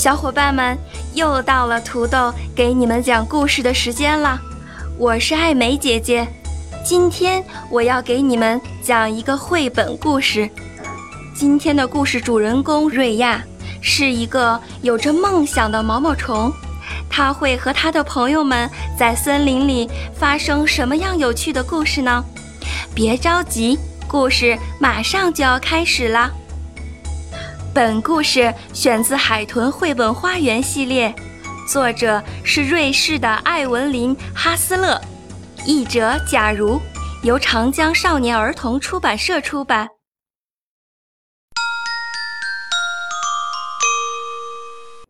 [0.00, 0.78] 小伙伴们，
[1.12, 4.40] 又到了土豆给你们讲故事的时间了。
[4.96, 6.26] 我是艾美姐姐，
[6.82, 10.48] 今天我要给你们讲一个绘本故事。
[11.34, 13.44] 今天的故事主人公瑞亚
[13.82, 16.50] 是一个有着梦想的毛毛虫。
[17.10, 22.24] 他会和他的朋友们在森林里发生什么样有趣的故事呢？
[22.94, 23.78] 别着急，
[24.08, 26.32] 故事马上就要开始了。
[27.72, 31.14] 本故事选自《海豚绘本花园》系列，
[31.68, 35.00] 作者是瑞士的艾文琳·哈斯勒，
[35.64, 36.80] 译者贾如，
[37.22, 39.88] 由长江少年儿童出版社出版。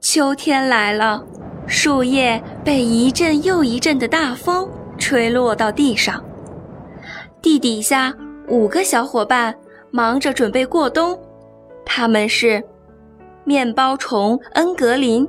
[0.00, 1.24] 秋天来了。
[1.66, 4.68] 树叶被一阵又一阵的大风
[4.98, 6.22] 吹落到地上。
[7.40, 8.14] 地底下
[8.48, 9.52] 五个小伙伴
[9.90, 11.18] 忙着准备过冬，
[11.84, 12.62] 他们是
[13.44, 15.28] 面包虫恩格林、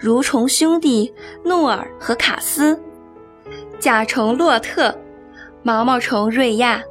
[0.00, 1.12] 蠕虫兄弟
[1.44, 2.78] 诺尔和卡斯、
[3.78, 4.96] 甲虫洛特、
[5.62, 6.82] 毛毛虫瑞亚。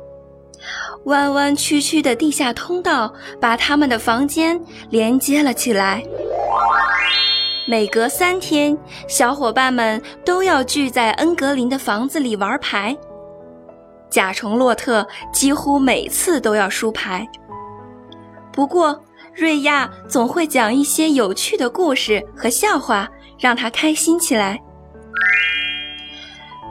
[1.06, 4.58] 弯弯曲曲的地下通道把他们的房间
[4.90, 6.02] 连接了起来。
[7.66, 8.78] 每隔三天，
[9.08, 12.96] 小伙伴们都要聚在恩格林的房子里玩牌。
[14.10, 17.28] 甲虫洛特几乎每次都要输牌，
[18.54, 18.98] 不过
[19.36, 23.10] 瑞亚总会讲一些有趣的故事和笑话，
[23.40, 24.62] 让他开心起来。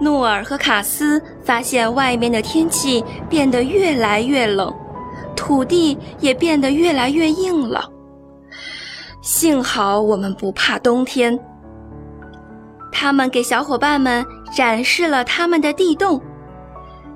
[0.00, 4.72] 诺尔和卡斯发现外面的天气变得越来越冷，
[5.36, 7.88] 土地也变得越来越硬了。
[9.20, 11.38] 幸好我们不怕冬天。
[12.90, 16.20] 他们给小伙伴们展示了他们的地洞，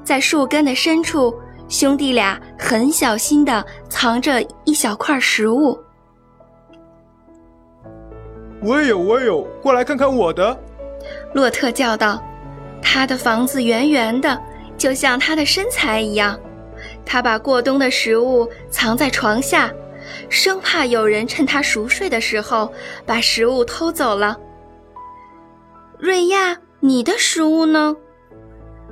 [0.03, 1.33] 在树根的深处，
[1.69, 5.79] 兄弟俩很小心的藏着一小块食物。
[8.63, 10.59] 我也有，我也有，过来看看我的！
[11.35, 12.23] 洛特叫道。
[12.81, 14.41] 他的房子圆圆的，
[14.79, 16.39] 就像他的身材一样。
[17.05, 19.73] 他把过冬的食物藏在床下。
[20.29, 22.73] 生怕有人趁他熟睡的时候
[23.05, 24.39] 把食物偷走了。
[25.99, 27.97] 瑞亚，你的食物呢？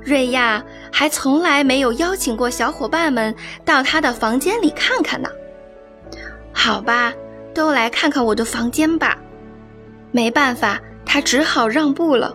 [0.05, 3.35] 瑞亚还从来没有邀请过小伙伴们
[3.65, 5.27] 到他的房间里看看呢。
[6.53, 7.11] 好吧，
[7.53, 9.17] 都来看看我的房间吧。
[10.11, 12.33] 没办法，他只好让步了。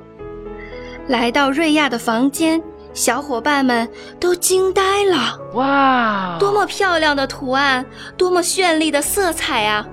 [1.06, 2.60] 来到瑞亚的房间。
[2.92, 3.88] 小伙伴们
[4.18, 5.38] 都惊呆了！
[5.54, 7.86] 哇，多么漂亮的图案，
[8.16, 9.86] 多么绚丽的色彩啊！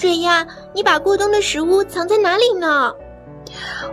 [0.00, 2.90] 瑞亚，你把过冬的食物藏在哪里呢？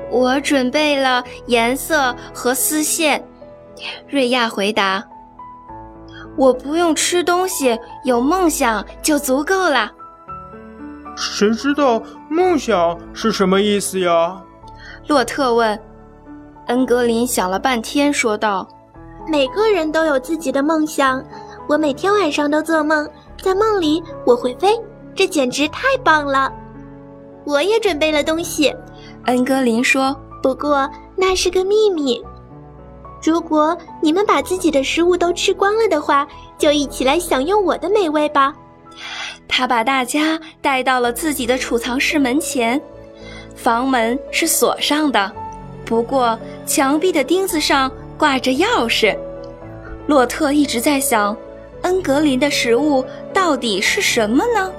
[0.10, 3.24] 我准备了颜色和丝线。
[4.08, 5.04] 瑞亚回答
[6.38, 9.92] ：“我不用吃东西，有梦想就足够了。”
[11.18, 14.42] 谁知道梦想是什么意思呀？
[15.08, 15.80] 洛特问。
[16.68, 18.68] 恩格林想了半天，说道
[19.30, 21.24] ：“每个人都有自己的梦想。
[21.68, 23.08] 我每天晚上都做梦，
[23.42, 24.76] 在梦里我会飞，
[25.14, 26.52] 这简直太棒了。
[27.46, 28.76] 我也准备了东西。”
[29.26, 32.24] 恩格林说：“不过那是个秘密。
[33.24, 36.28] 如果你们把自己的食物都吃光了的话，
[36.58, 38.54] 就一起来享用我的美味吧。”
[39.48, 42.82] 他把大家带到了自己的储藏室门前，
[43.56, 45.32] 房门是锁上的，
[45.86, 46.38] 不过。
[46.66, 49.16] 墙壁的钉子上挂着钥匙，
[50.08, 51.38] 洛特一直在想，
[51.84, 54.72] 恩格林的食物到底是什么呢？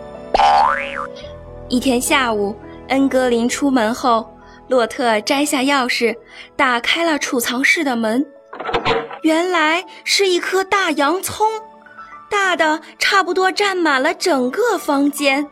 [1.69, 2.54] 一天下午，
[2.88, 4.28] 恩格林出门后，
[4.68, 6.16] 洛特摘下钥匙，
[6.56, 8.26] 打开了储藏室的门，
[9.22, 11.46] 原来是一颗大洋葱，
[12.28, 15.46] 大的差不多占满了整个房间。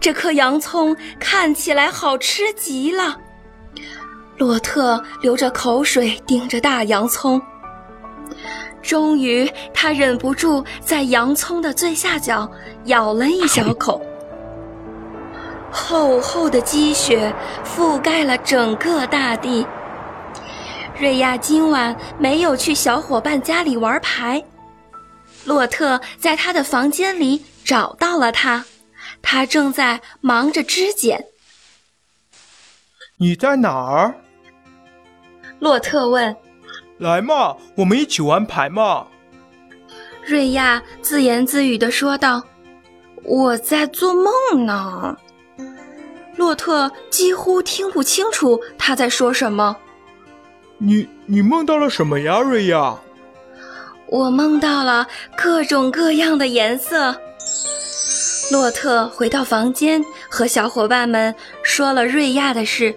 [0.00, 3.18] 这颗洋葱看起来好吃极了。
[4.36, 7.42] 洛特流着口水盯着大洋葱，
[8.80, 12.50] 终于他忍不住在洋葱的最下角
[12.84, 14.00] 咬了一小口。
[15.78, 17.32] 厚厚的积雪
[17.64, 19.64] 覆盖了整个大地。
[20.98, 24.44] 瑞亚今晚没有去小伙伴家里玩牌，
[25.44, 28.64] 洛特在他的房间里找到了他，
[29.22, 31.24] 他正在忙着织茧。
[33.18, 34.14] 你在哪儿？
[35.60, 36.36] 洛特问。
[36.98, 39.06] 来嘛，我们一起玩牌嘛。
[40.26, 42.42] 瑞亚自言自语地说道
[43.22, 45.16] ：“我在做梦呢。”
[46.38, 49.76] 洛特几乎听不清楚他在说什么。
[50.78, 52.96] 你你梦到了什么呀，瑞亚？
[54.06, 55.04] 我梦到了
[55.36, 57.12] 各种各样的颜色。
[58.52, 62.94] 洛特回到房间，和小伙伴们说了瑞亚的事。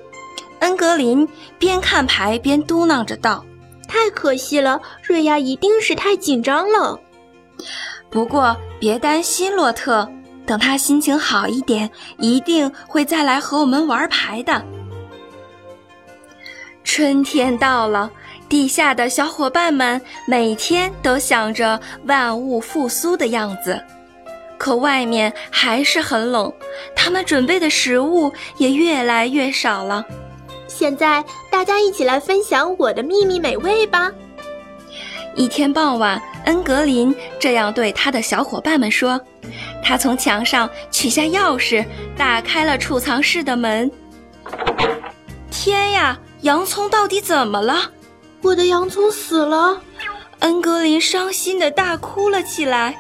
[0.59, 1.27] 恩格林
[1.57, 3.43] 边看牌边嘟囔着道
[3.89, 6.99] ：“太可惜了，瑞亚一定是太紧张了。”
[8.11, 10.07] 不过别担心，洛特，
[10.45, 14.63] 等他心情好一点，一定会再来和我们玩牌的。
[16.83, 18.11] 春天到了，
[18.49, 23.81] 地下的小伙伴们每天都想着万物复苏的样子，
[24.57, 26.51] 可外面还是很冷，
[26.95, 30.05] 他们准备的食物也越来越少了。
[30.67, 34.11] 现在，大家一起来分享我的秘密美味吧。
[35.35, 39.19] 一天傍晚，恩格林这样对他的小伙伴们说
[39.83, 41.85] ：“他从墙上取下钥匙，
[42.17, 43.89] 打开了储藏室的门。
[45.49, 47.91] 天呀，洋葱到底怎么了？
[48.41, 49.81] 我的洋葱死了！”
[50.39, 52.95] 恩格林伤心的大哭了起来。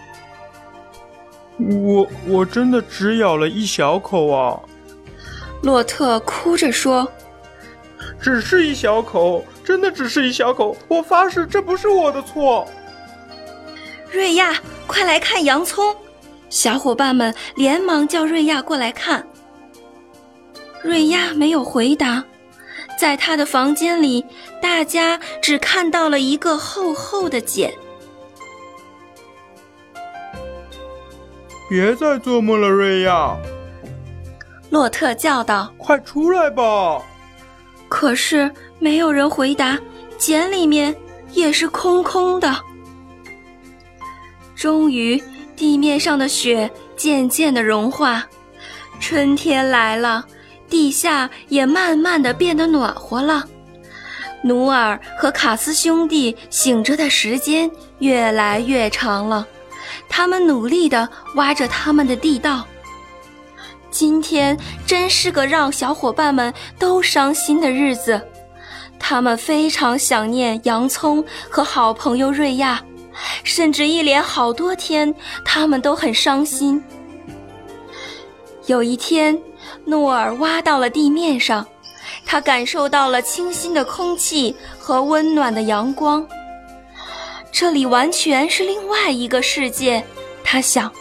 [1.57, 4.59] 我我真的只咬了一小口啊！
[5.63, 7.07] 洛特哭着说。
[8.19, 10.77] 只是一小口，真的只是一小口。
[10.87, 12.67] 我发誓，这不是我的错。
[14.11, 14.53] 瑞亚，
[14.87, 15.95] 快来看洋葱！
[16.49, 19.25] 小伙伴们连忙叫瑞亚过来看。
[20.83, 22.21] 瑞亚没有回答，
[22.99, 24.25] 在他的房间里，
[24.61, 27.73] 大家只看到了一个厚厚的茧。
[31.69, 33.37] 别再做梦了，瑞亚！
[34.69, 37.01] 洛特叫道：“快出来吧！”
[37.87, 39.79] 可是没有人回答，
[40.17, 40.93] 茧里面
[41.31, 42.53] 也是空空的。
[44.61, 45.19] 终于，
[45.55, 48.23] 地面上的雪渐渐的融化，
[48.99, 50.23] 春天来了，
[50.69, 53.43] 地下也慢慢的变得暖和了。
[54.43, 59.47] 努尔和卡斯兄弟醒着的时间越来越长了，
[60.07, 62.63] 他们努力的挖着他们的地道。
[63.89, 64.55] 今天
[64.85, 68.21] 真是个让小伙伴们都伤心的日子，
[68.99, 72.79] 他们非常想念洋葱和好朋友瑞亚，
[73.43, 75.13] 甚至一连好多天，
[75.43, 76.83] 他们都很伤心。
[78.67, 79.39] 有一天，
[79.85, 81.65] 诺尔挖到了地面上，
[82.25, 86.25] 他感受到了清新的空气和温暖的阳光，
[87.51, 90.03] 这里完全是另外一个世界，
[90.43, 90.91] 他想。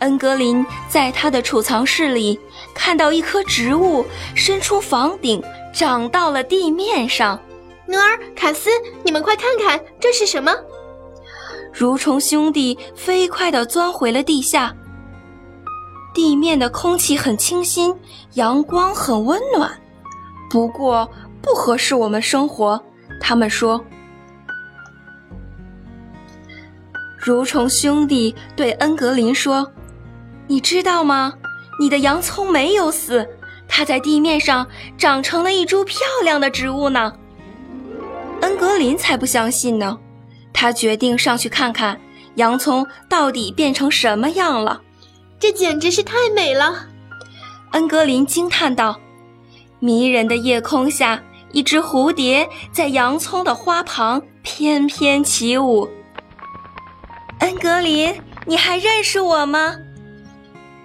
[0.00, 2.38] 恩格林在他的储藏室里
[2.74, 5.40] 看到一棵植物伸出房顶，
[5.72, 7.40] 长到了地面上。
[7.86, 8.68] 努尔、卡斯，
[9.04, 10.52] 你们快看看，这是什么？
[11.72, 14.74] 蠕虫兄弟飞快地钻回了地下。
[16.14, 17.94] 地面的空气很清新，
[18.34, 19.70] 阳光很温暖，
[20.50, 21.10] 不过
[21.40, 22.82] 不合适我们生活。
[23.20, 23.82] 他们说。
[27.24, 29.72] 蠕虫兄弟对恩格林说。
[30.48, 31.32] 你知道吗？
[31.80, 33.26] 你的洋葱没有死，
[33.66, 34.66] 它在地面上
[34.98, 37.12] 长成了一株漂亮的植物呢。
[38.42, 39.98] 恩格林才不相信呢，
[40.52, 42.00] 他决定上去看看
[42.36, 44.80] 洋葱到底变成什么样了。
[45.38, 46.86] 这简直是太美了！
[47.72, 49.00] 恩格林惊叹道。
[49.80, 51.20] 迷人的夜空下，
[51.52, 55.88] 一只蝴蝶在洋葱的花旁翩翩起舞。
[57.40, 58.14] 恩格林，
[58.46, 59.76] 你还认识我吗？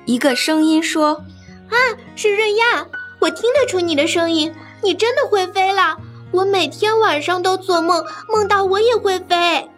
[0.06, 1.24] 一个声音说
[1.70, 1.78] ：“啊，
[2.16, 2.88] 是瑞亚！
[3.20, 5.98] 我听得出你的声音，你真的会飞了。
[6.32, 9.70] 我每天晚上都做梦，梦到我也会飞。”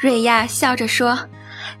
[0.00, 1.18] 瑞亚笑着说：“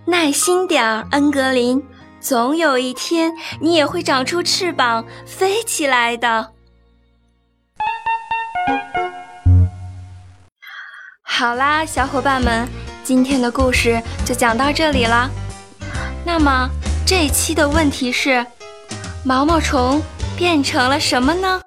[0.06, 1.82] 耐心点儿，恩格林，
[2.20, 6.52] 总有一天你也会长出翅膀飞起来的。”
[11.22, 12.66] 好啦，小伙伴们，
[13.04, 15.30] 今天的故事就讲到这里了。
[16.24, 16.68] 那么。
[17.06, 18.44] 这期的问题是：
[19.24, 20.02] 毛毛虫
[20.36, 21.62] 变成了什么呢？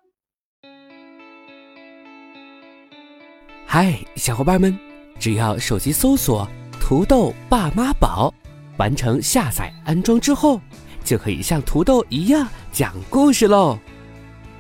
[3.73, 4.77] 嗨，小伙伴们，
[5.17, 6.45] 只要手机搜索
[6.77, 8.29] “土豆爸妈宝”，
[8.75, 10.59] 完成下载安装之后，
[11.05, 13.79] 就可以像土豆一样讲故事喽。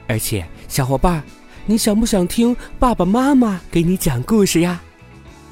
[0.07, 1.21] 而且，小伙伴，
[1.65, 4.81] 你想不想听爸爸妈妈给你讲故事呀？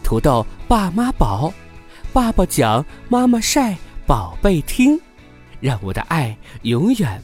[0.05, 1.53] 土豆爸妈宝。
[2.13, 3.75] 爸爸讲，妈妈晒，
[4.07, 4.97] 宝贝听，
[5.59, 7.21] 让我的爱永远